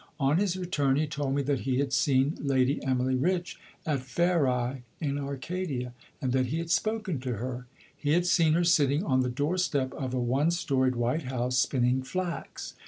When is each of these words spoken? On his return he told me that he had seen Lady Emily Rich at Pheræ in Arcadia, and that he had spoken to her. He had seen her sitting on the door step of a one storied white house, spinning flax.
On 0.19 0.37
his 0.39 0.57
return 0.57 0.95
he 0.95 1.05
told 1.05 1.35
me 1.35 1.43
that 1.43 1.59
he 1.59 1.77
had 1.77 1.93
seen 1.93 2.35
Lady 2.39 2.83
Emily 2.83 3.13
Rich 3.13 3.59
at 3.85 3.99
Pheræ 3.99 4.81
in 4.99 5.19
Arcadia, 5.19 5.93
and 6.19 6.31
that 6.31 6.47
he 6.47 6.57
had 6.57 6.71
spoken 6.71 7.19
to 7.19 7.33
her. 7.33 7.67
He 7.95 8.13
had 8.13 8.25
seen 8.25 8.53
her 8.53 8.63
sitting 8.63 9.03
on 9.03 9.19
the 9.19 9.29
door 9.29 9.59
step 9.59 9.93
of 9.93 10.15
a 10.15 10.19
one 10.19 10.49
storied 10.49 10.95
white 10.95 11.25
house, 11.25 11.59
spinning 11.59 12.01
flax. 12.01 12.73